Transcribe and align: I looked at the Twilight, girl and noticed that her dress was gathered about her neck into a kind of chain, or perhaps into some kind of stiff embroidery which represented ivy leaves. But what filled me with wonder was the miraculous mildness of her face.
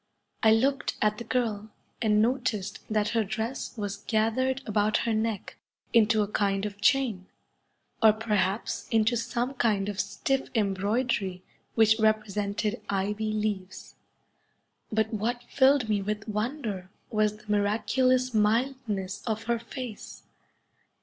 I 0.41 0.49
looked 0.51 0.95
at 0.99 1.19
the 1.19 1.23
Twilight, 1.25 1.29
girl 1.45 1.69
and 2.01 2.23
noticed 2.23 2.79
that 2.89 3.09
her 3.09 3.23
dress 3.23 3.77
was 3.77 3.97
gathered 3.97 4.63
about 4.65 4.97
her 5.05 5.13
neck 5.13 5.57
into 5.93 6.23
a 6.23 6.27
kind 6.27 6.65
of 6.65 6.81
chain, 6.81 7.27
or 8.01 8.11
perhaps 8.11 8.87
into 8.89 9.15
some 9.15 9.53
kind 9.53 9.87
of 9.89 9.99
stiff 9.99 10.49
embroidery 10.55 11.43
which 11.75 11.99
represented 11.99 12.81
ivy 12.89 13.31
leaves. 13.31 13.93
But 14.91 15.13
what 15.13 15.43
filled 15.43 15.87
me 15.87 16.01
with 16.01 16.27
wonder 16.27 16.89
was 17.11 17.37
the 17.37 17.51
miraculous 17.51 18.33
mildness 18.33 19.21
of 19.27 19.43
her 19.43 19.59
face. 19.59 20.23